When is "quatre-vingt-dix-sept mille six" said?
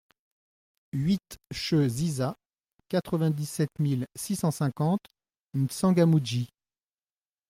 2.89-4.35